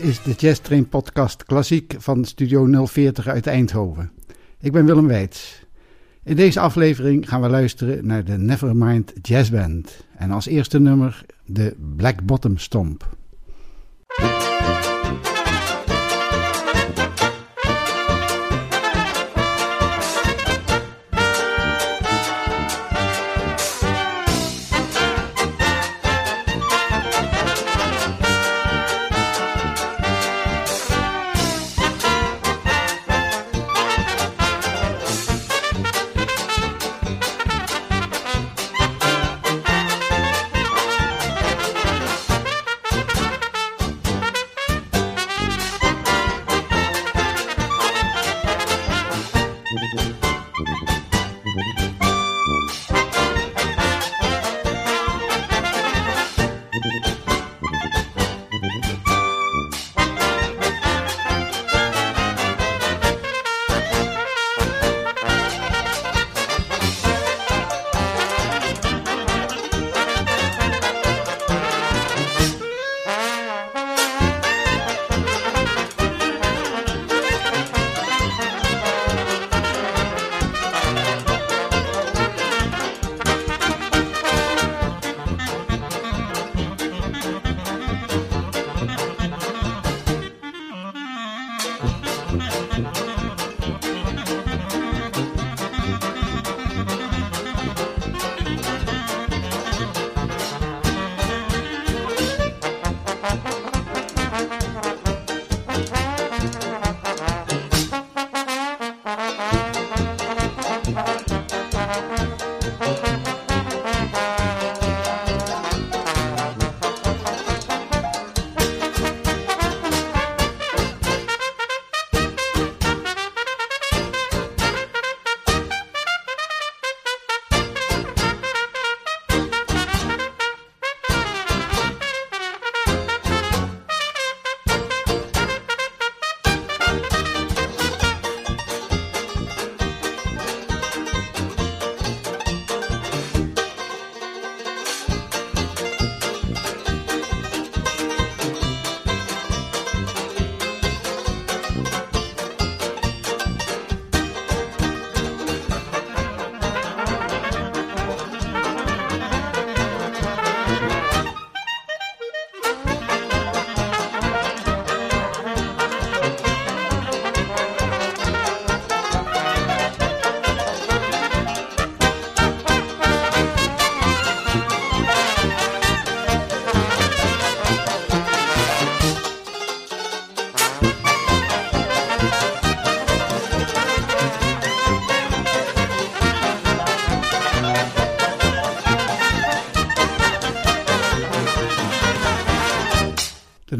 [0.00, 4.10] Is de Jazz Train Podcast Klassiek van Studio 040 uit Eindhoven.
[4.60, 5.64] Ik ben Willem Weits.
[6.24, 10.04] In deze aflevering gaan we luisteren naar de Nevermind Jazz Band.
[10.16, 13.08] En als eerste nummer de Black Bottom Stomp.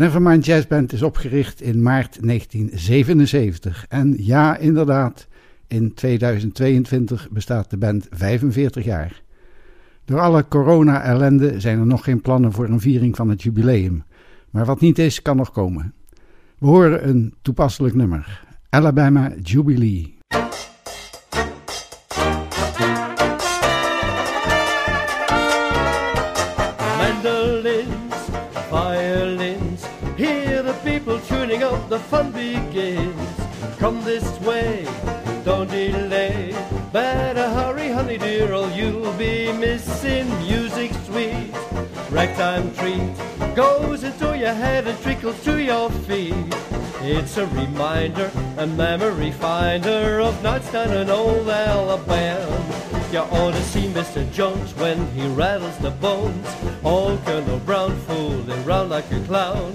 [0.00, 3.86] Nevermind Jazz Band is opgericht in maart 1977.
[3.88, 5.28] En ja, inderdaad,
[5.66, 9.22] in 2022 bestaat de band 45 jaar.
[10.04, 14.02] Door alle corona-ellende zijn er nog geen plannen voor een viering van het jubileum.
[14.50, 15.94] Maar wat niet is, kan nog komen.
[16.58, 20.19] We horen een toepasselijk nummer: Alabama Jubilee.
[31.90, 33.40] The fun begins.
[33.80, 34.86] Come this way,
[35.44, 36.54] don't delay.
[36.92, 41.50] Better hurry, honey dear, or you'll be missing music sweet.
[42.10, 43.10] Ragtime treat
[43.56, 46.54] goes into your head and trickles to your feet.
[47.02, 53.00] It's a reminder, a memory finder of nights down in old Alabama.
[53.10, 54.30] You ought to see Mr.
[54.32, 56.46] Jones when he rattles the bones.
[56.84, 59.74] Old Colonel Brown fooling round like a clown.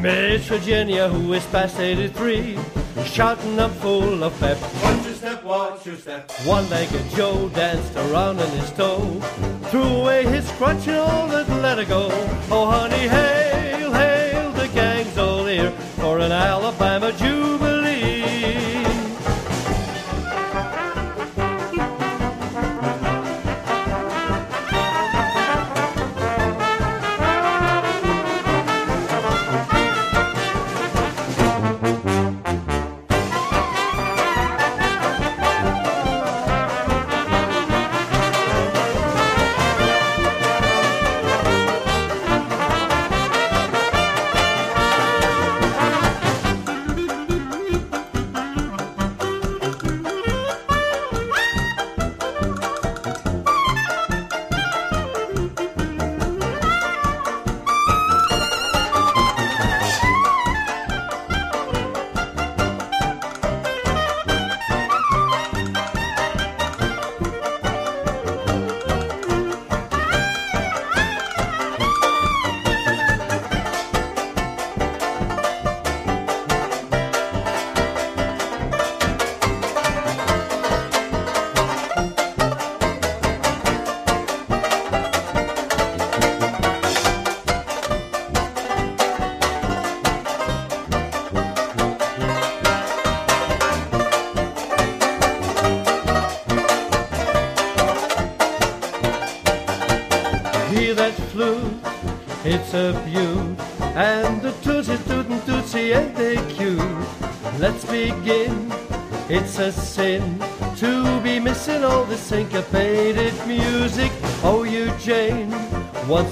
[0.00, 2.58] Miss Virginia, who is past 83,
[3.04, 4.56] shouting up full of pep.
[4.82, 6.30] Watch your step, watch your step.
[6.46, 9.20] One-legged Joe danced around on his toe,
[9.64, 12.08] threw away his crutch and all that let her go.
[12.50, 15.70] Oh, honey, hail, hail, the gang's all here
[16.00, 17.39] for an Alabama Jubilee.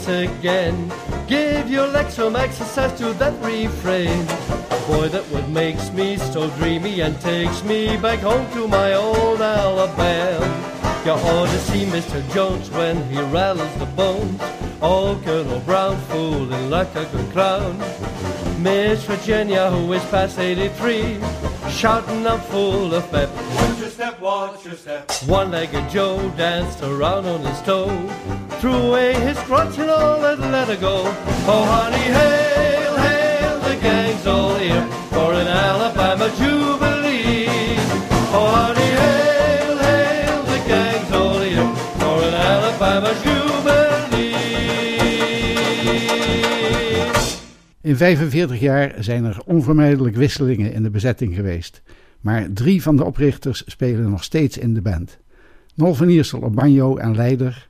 [0.09, 0.93] Again,
[1.27, 4.27] give your legs some exercise to that refrain.
[4.89, 9.41] Boy, that what makes me so dreamy and takes me back home to my old
[9.41, 10.69] Alabama.
[11.05, 12.21] You ought to see Mr.
[12.33, 14.39] Jones when he rattles the bones.
[14.81, 17.79] Oh, old Colonel Brown, fooling like a good clown.
[18.63, 21.19] Miss Virginia, who is past 83,
[21.71, 23.29] shouting I'm full of pep.
[23.35, 25.11] Watch your step, watch your step.
[25.27, 27.89] One-legged Joe danced around on his toe,
[28.61, 31.03] threw away his crutch and all and let her go.
[31.47, 37.47] Oh, honey, hail, hail, the gang's all here for an Alabama jubilee.
[38.35, 41.69] Oh, honey, hail, hail, the gang's all here
[42.01, 43.49] for an Alabama jubilee.
[47.81, 51.83] In 45 jaar zijn er onvermijdelijk wisselingen in de bezetting geweest,
[52.21, 55.19] maar drie van de oprichters spelen nog steeds in de band.
[55.75, 57.69] Nol van Iersel op banjo en leider,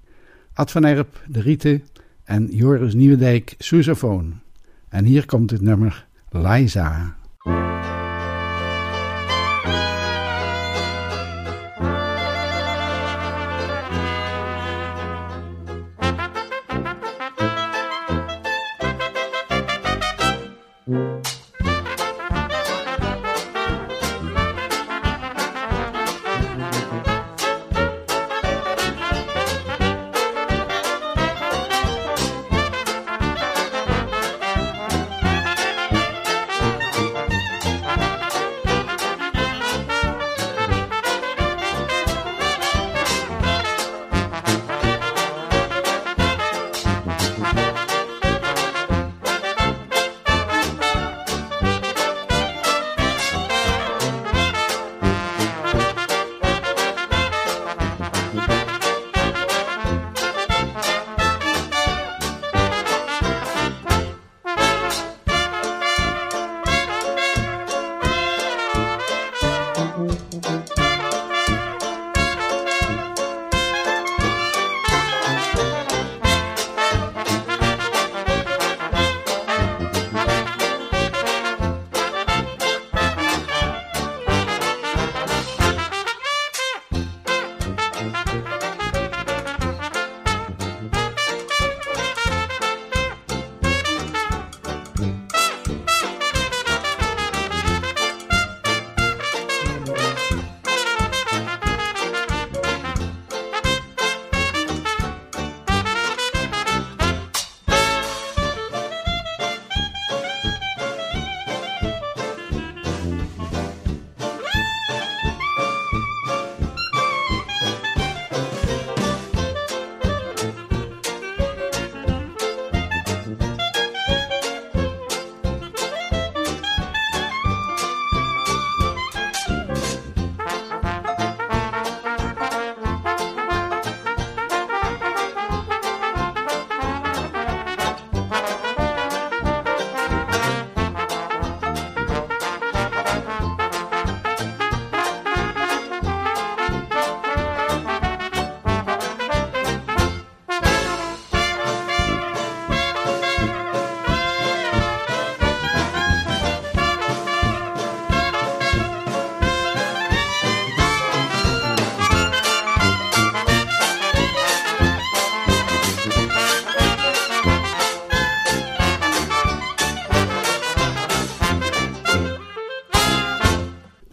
[0.58, 1.82] Ad van Erp de rieten
[2.24, 4.30] en Joris Nieuwendijk sousaphone.
[4.88, 7.17] En hier komt het nummer Liza.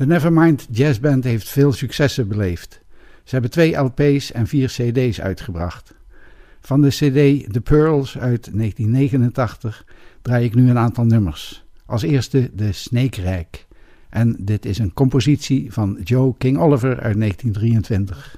[0.06, 2.82] De Nevermind Jazz Band heeft veel successen beleefd.
[3.24, 5.94] Ze hebben twee LP's en vier CD's uitgebracht.
[6.62, 9.86] Van de CD The Pearls uit 1989
[10.22, 11.66] draai ik nu een aantal nummers.
[11.86, 13.66] Als eerste de Snake Rack.
[14.10, 18.38] En dit is een compositie van Joe King Oliver uit 1923.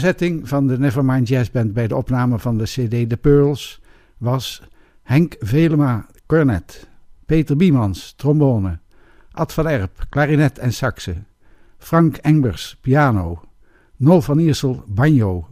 [0.00, 3.80] Bezetting van de Nevermind Jazz Band bij de opname van de CD The Pearls
[4.18, 4.62] was
[5.02, 6.88] Henk Velema, cornet,
[7.26, 8.78] Peter Biemans, trombone,
[9.32, 11.14] Ad van Erp, klarinet en saxe,
[11.78, 13.42] Frank Engbers, piano,
[13.96, 15.48] Nol van Iersel, banjo,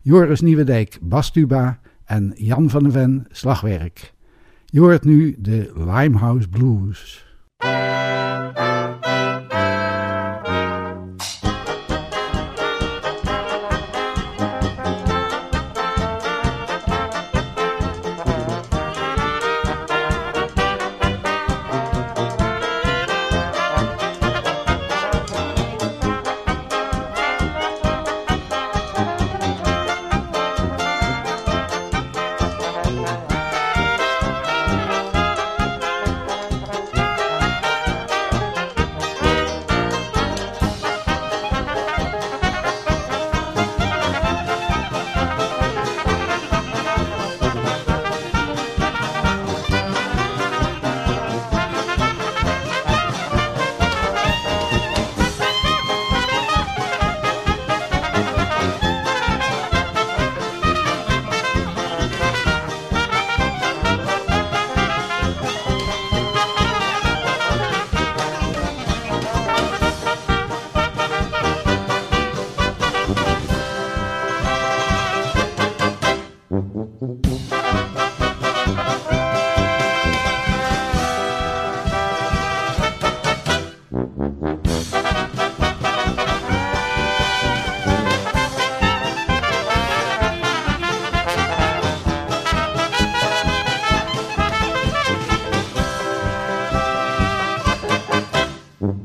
[0.00, 4.12] Joris Nieuwendijk, bastuba en Jan van den Ven, slagwerk.
[4.66, 7.24] Je hoort nu de Limehouse Blues.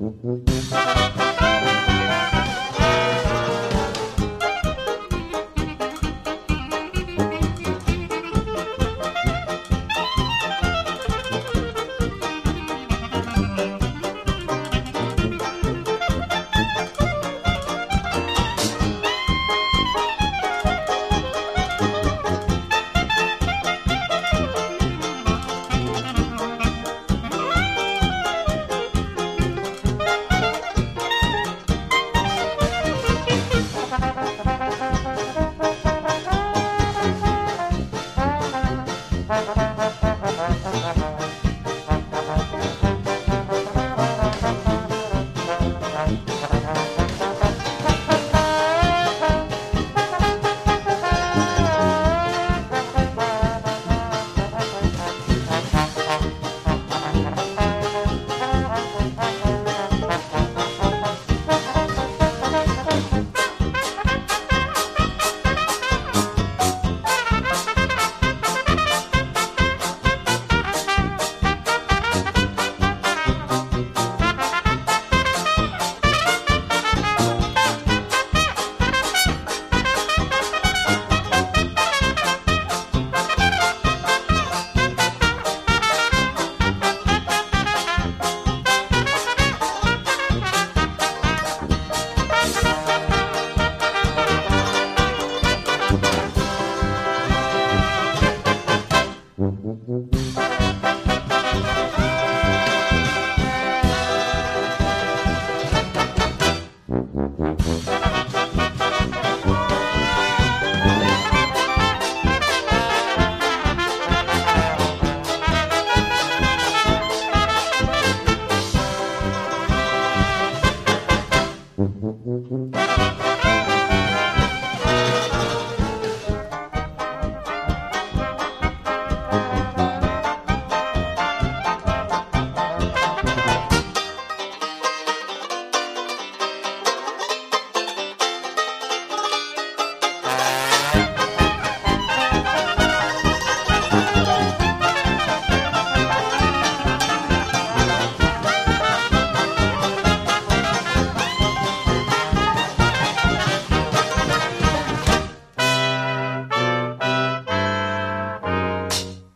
[0.06, 0.45] Mm-hmm.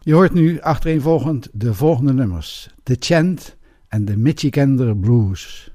[0.10, 5.69] Je hoort nu achtereenvolgend de volgende nummers: The Chant en de Michigander Blues.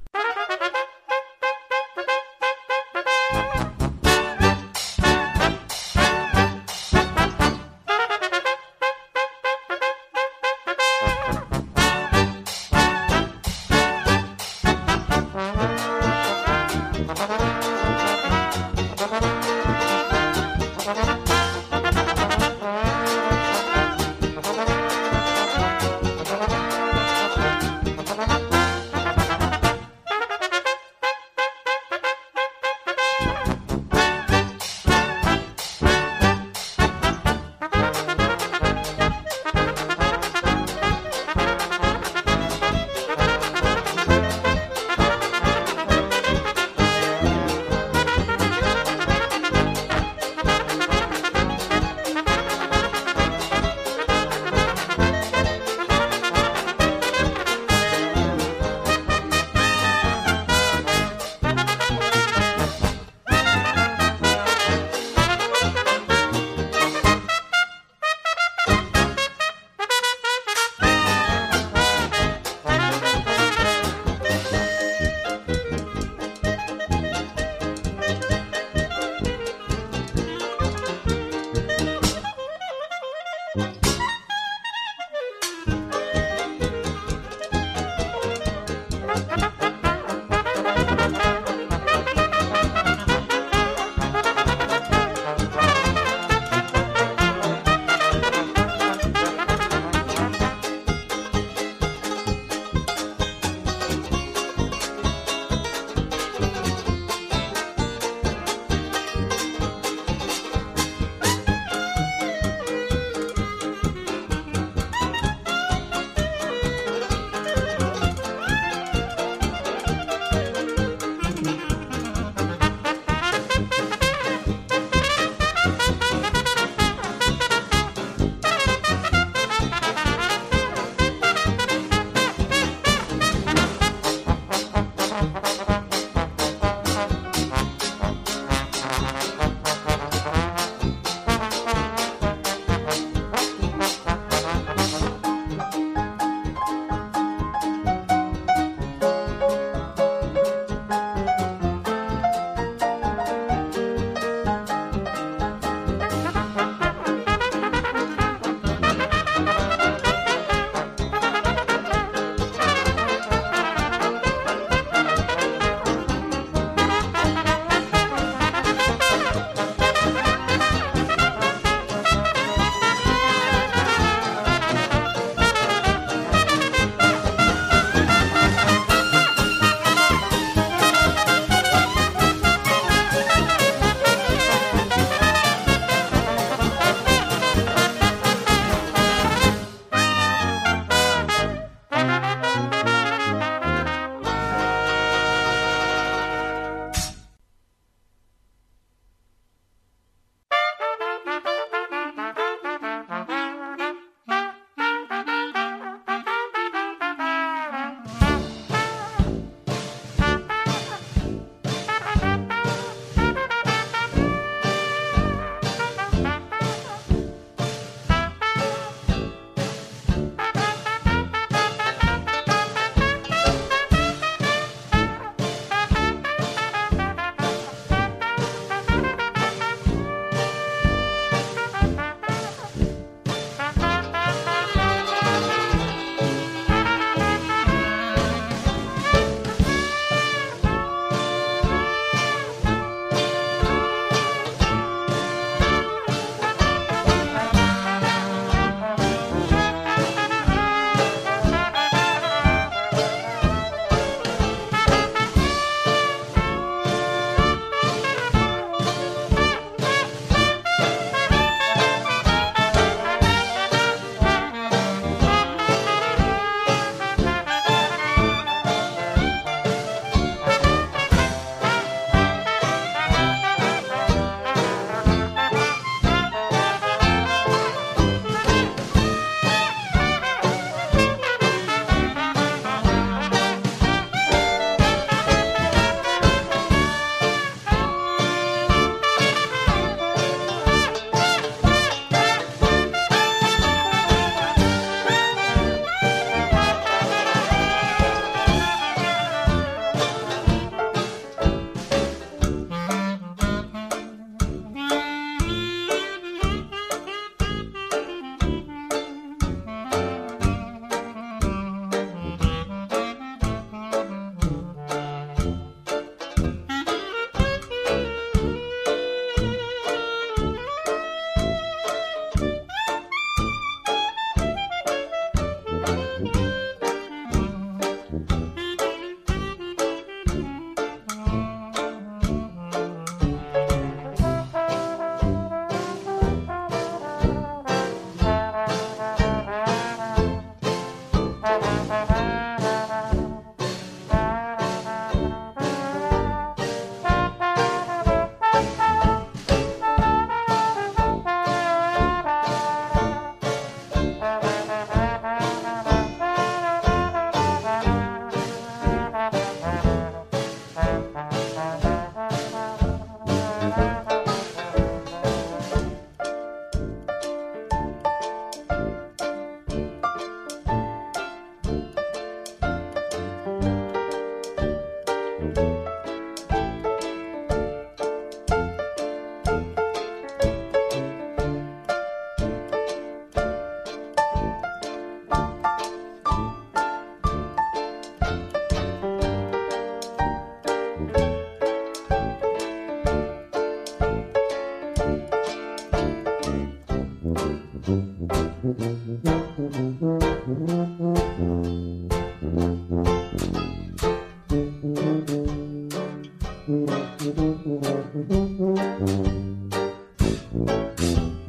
[407.36, 407.66] Thank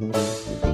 [0.02, 0.65] you.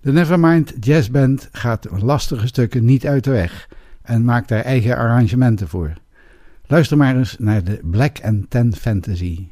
[0.00, 3.68] De Nevermind Jazz Band gaat lastige stukken niet uit de weg
[4.02, 5.92] en maakt daar eigen arrangementen voor.
[6.66, 9.46] Luister maar eens naar de Black and Ten Fantasy.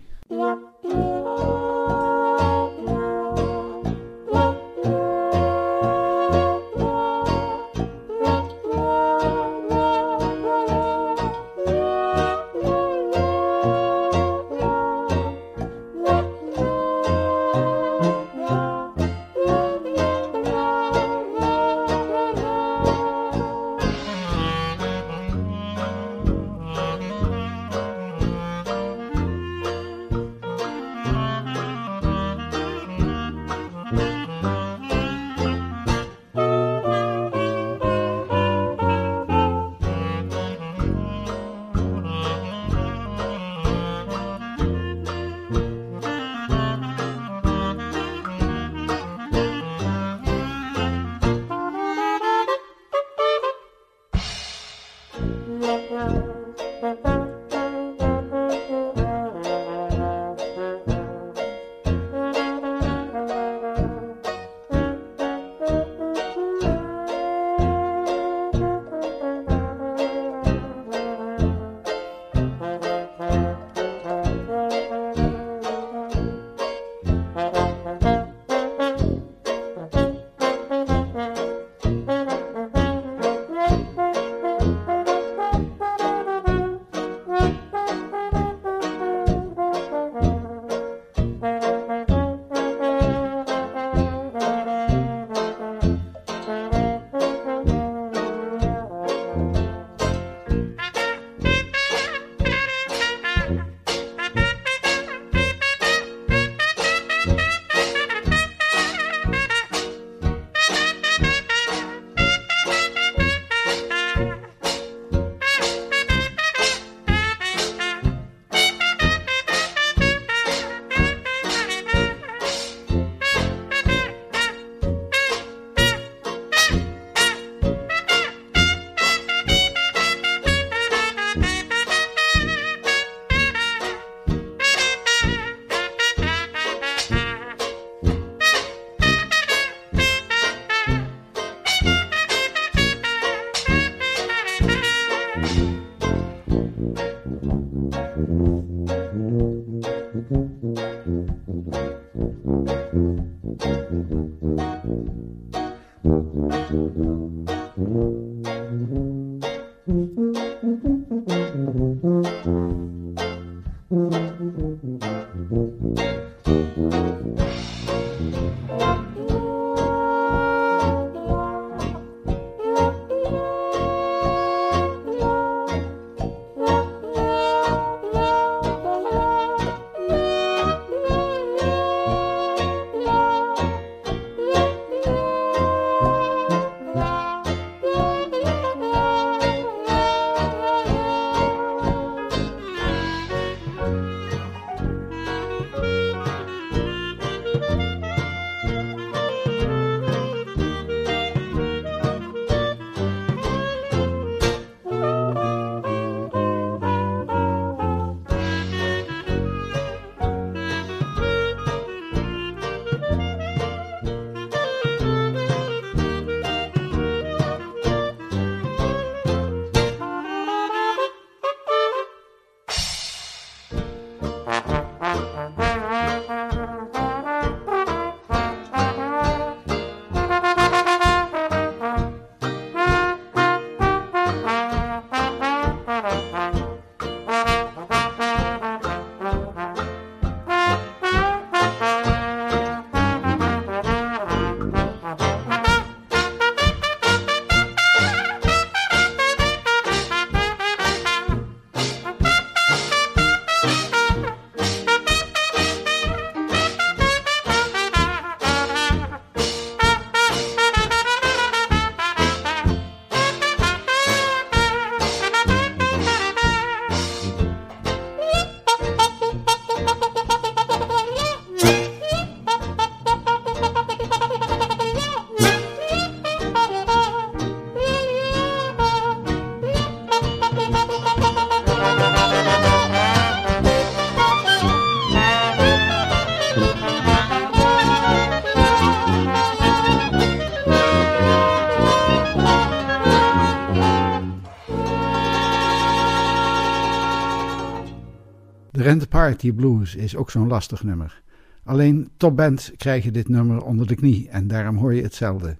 [299.27, 301.23] Party Blues is ook zo'n lastig nummer.
[301.65, 305.57] Alleen topbands krijgen dit nummer onder de knie en daarom hoor je hetzelfde.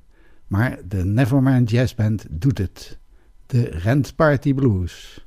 [0.47, 2.99] Maar de Nevermind Jazz Band doet het.
[3.47, 5.26] De Rent Party Blues.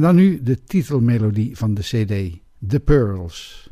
[0.00, 3.70] En dan nu de titelmelodie van de CD, The Pearls.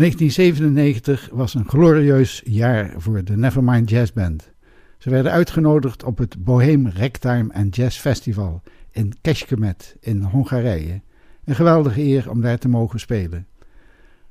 [1.32, 4.52] was een glorieus jaar voor de Nevermind Jazz Band.
[4.98, 11.00] Ze werden uitgenodigd op het Bohem Ragtime and Jazz Festival in Kecskemét in Hongarije.
[11.44, 13.46] Een geweldige eer om daar te mogen spelen.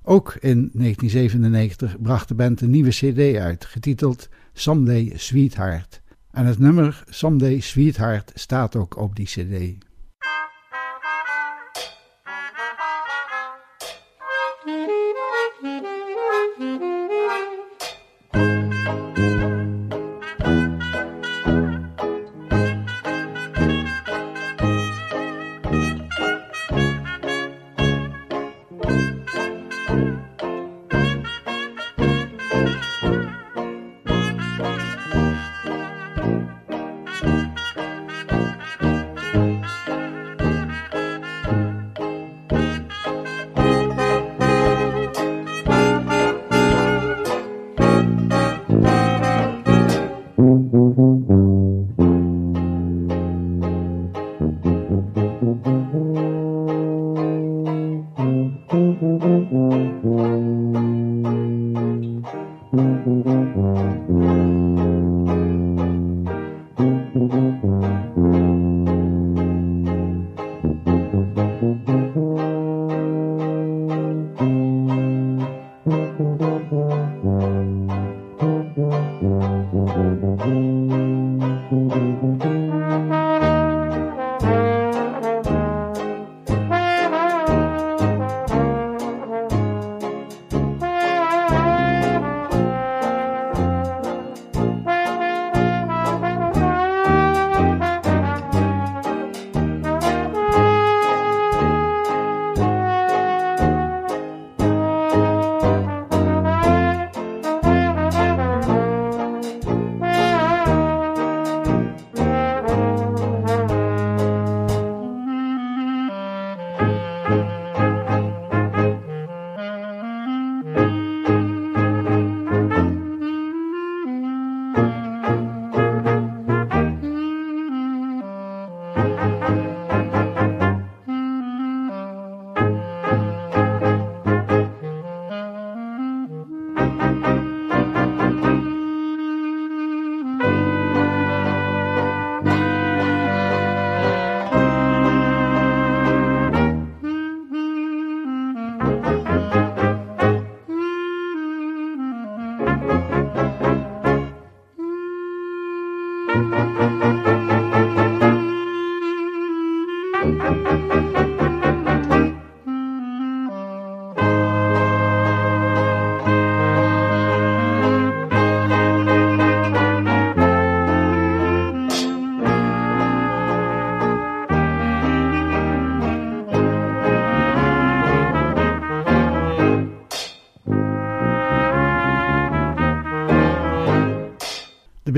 [0.01, 6.01] Ook in 1997 bracht de band een nieuwe cd uit, getiteld Someday Sweetheart.
[6.31, 9.85] En het nummer Someday Sweetheart staat ook op die cd.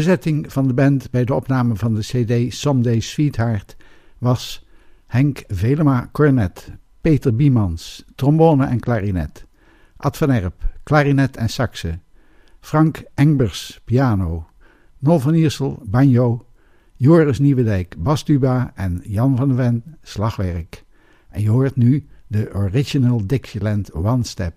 [0.05, 3.75] Bezetting van de band bij de opname van de CD Someday Sweetheart
[4.17, 4.65] was
[5.07, 9.45] Henk Velema cornet, Peter Biemans trombone en klarinet,
[9.97, 11.99] Ad van Erp klarinet en saxe,
[12.59, 14.47] Frank Engbers piano,
[14.99, 16.45] Nol van Iersel banjo,
[16.95, 20.83] Joris Nieuwedijk bastuba en Jan van Ven slagwerk.
[21.29, 24.55] En je hoort nu de original Dixieland One Step.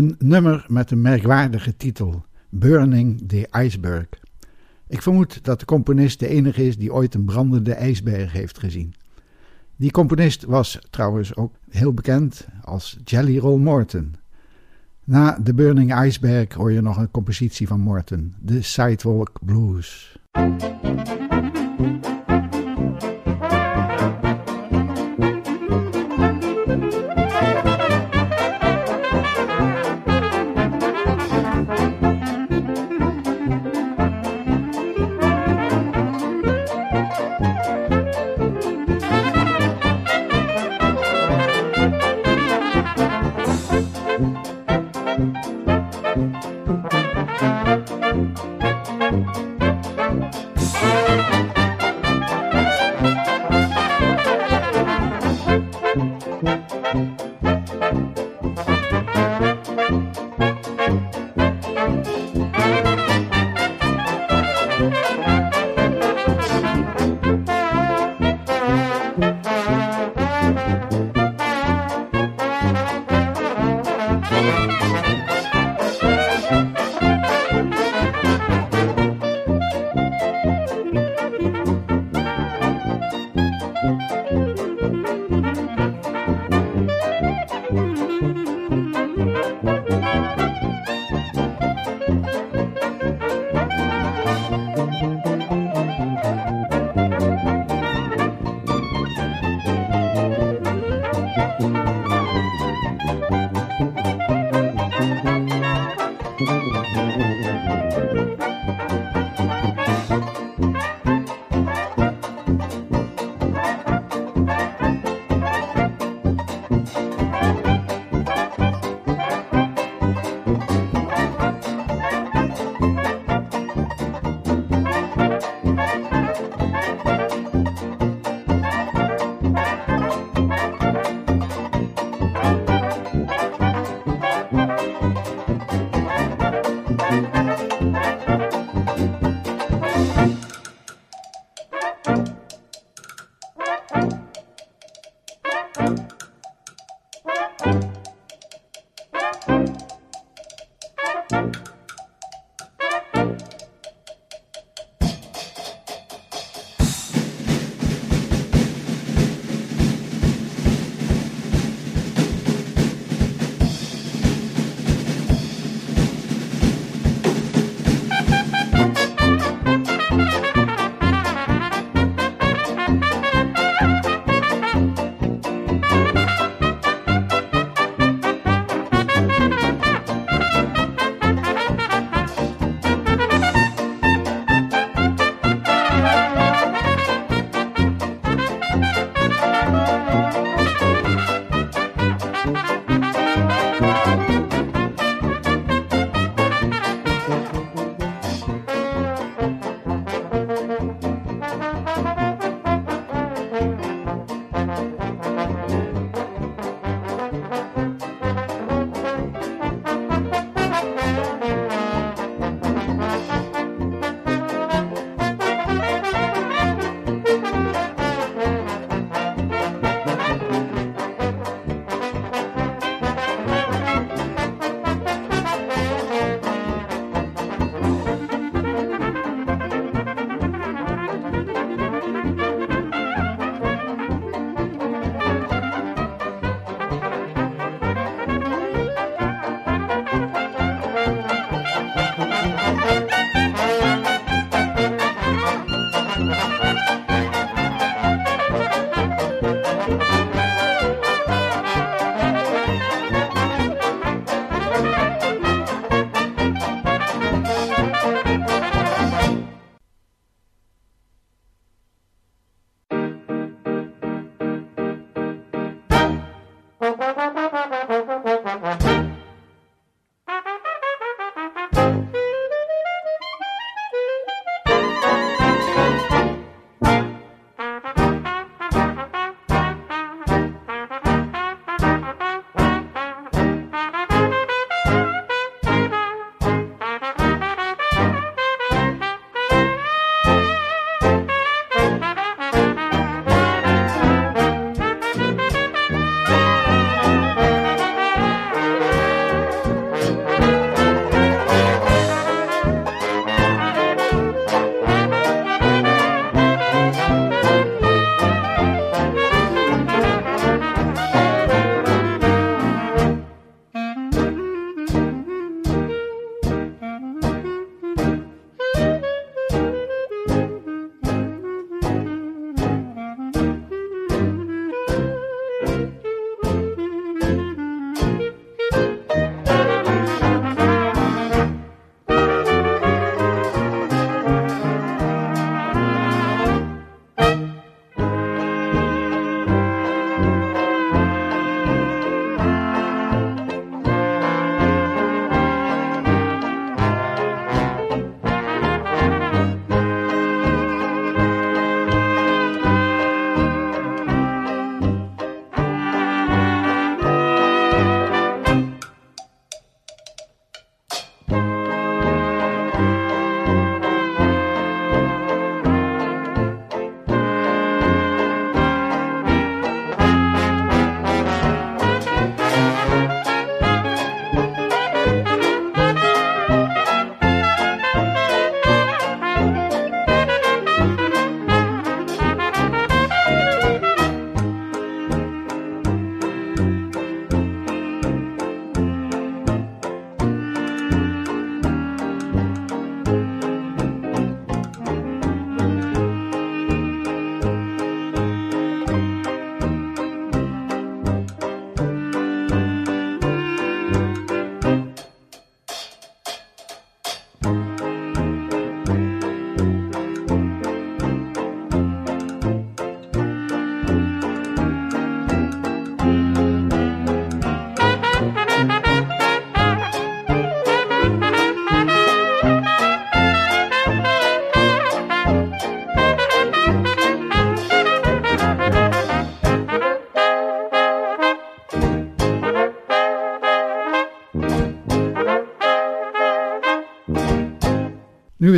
[0.00, 4.06] Een nummer met een merkwaardige titel: Burning the Iceberg.
[4.88, 8.94] Ik vermoed dat de componist de enige is die ooit een brandende ijsberg heeft gezien.
[9.76, 14.14] Die componist was trouwens ook heel bekend als Jelly Roll Morton.
[15.04, 20.18] Na The Burning Iceberg hoor je nog een compositie van Morton, de Sidewalk Blues.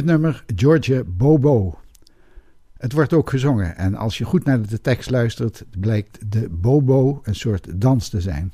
[0.03, 1.79] Het nummer Georgia Bobo.
[2.77, 7.21] Het wordt ook gezongen en als je goed naar de tekst luistert, blijkt de Bobo
[7.23, 8.53] een soort dans te zijn.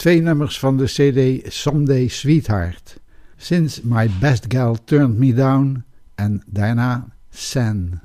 [0.00, 3.00] Twee nummers van de CD Someday Sweetheart.
[3.36, 5.84] Since My Best Gal Turned Me Down
[6.14, 8.00] en daarna San.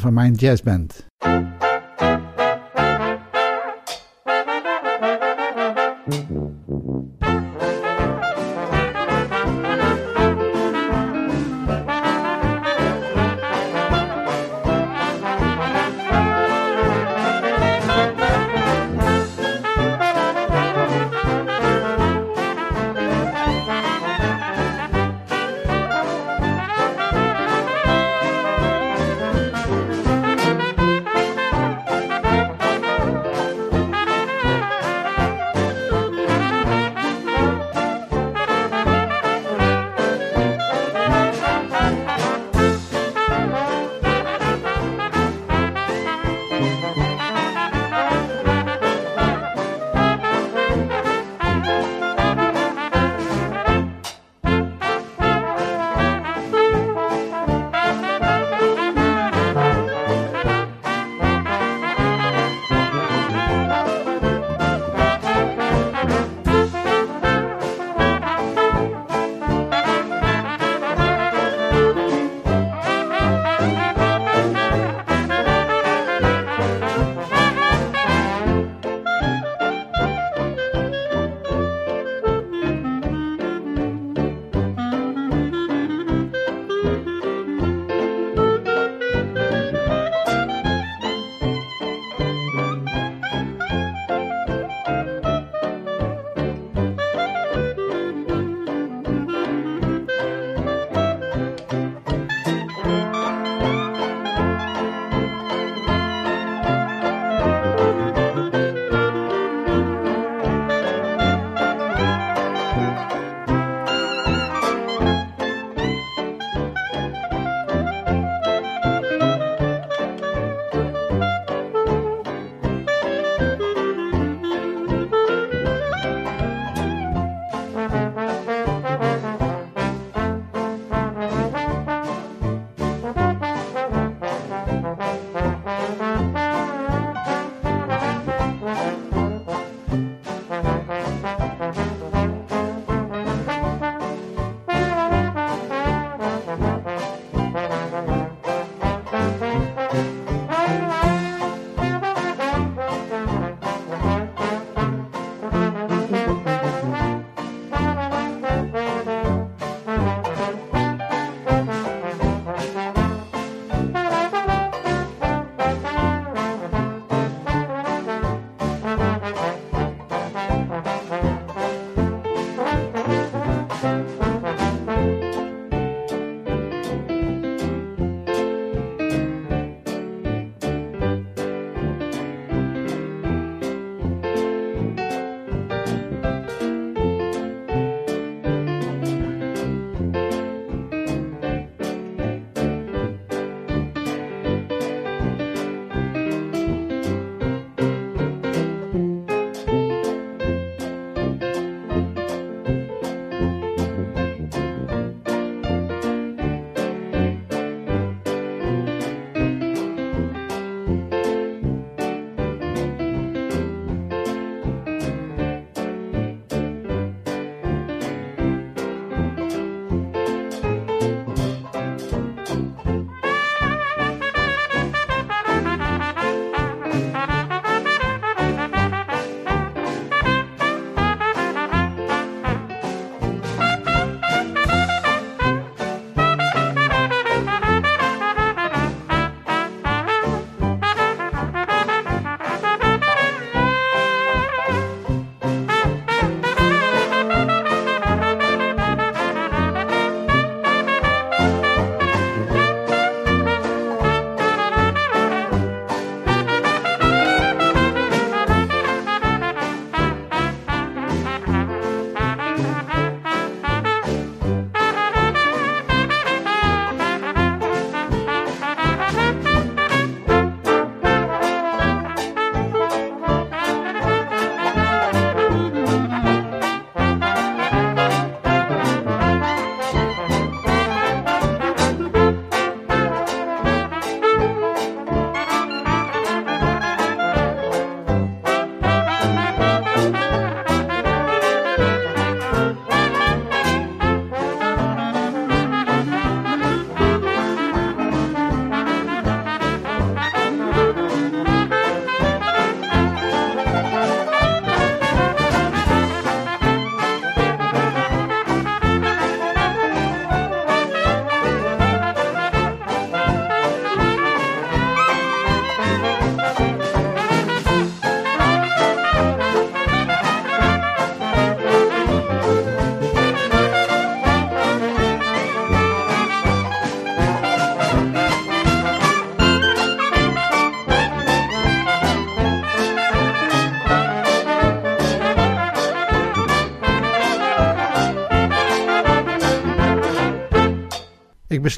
[0.00, 1.09] De Nevermind Jazz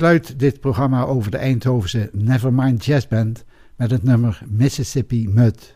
[0.02, 3.44] Besluit dit programma over de Eindhovense Nevermind Jazz Band
[3.76, 5.74] met het nummer Mississippi Mud.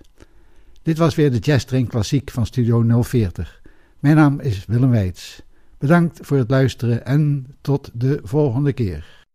[0.83, 3.61] Dit was weer de Jazz Train Klassiek van Studio 040.
[3.99, 5.43] Mijn naam is Willem Weits.
[5.79, 9.26] Bedankt voor het luisteren en tot de volgende keer.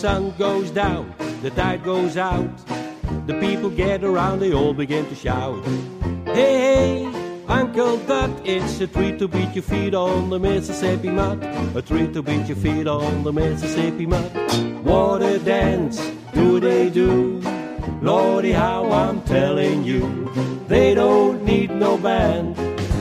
[0.00, 2.50] Sun goes down, the tide goes out.
[3.26, 5.64] The people get around, they all begin to shout.
[6.24, 11.42] Hey, hey, Uncle Dud, it's a treat to beat your feet on the Mississippi mud.
[11.76, 14.30] A treat to beat your feet on the Mississippi mud.
[14.84, 16.00] What a dance
[16.32, 17.40] do they do?
[18.00, 20.32] Lordy, how I'm telling you,
[20.68, 22.56] they don't need no band.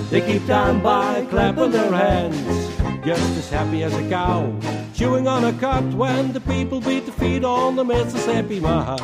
[0.09, 2.69] They keep time by clapping their hands
[3.05, 4.51] just as happy as a cow,
[4.99, 8.99] chewing on a cud when the people beat the feet on the Mississippi Mud.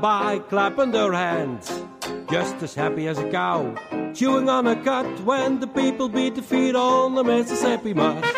[0.00, 1.84] By clapping their hands,
[2.30, 3.74] just as happy as a cow,
[4.14, 8.33] chewing on a cud when the people beat the feet on the Mississippi mud.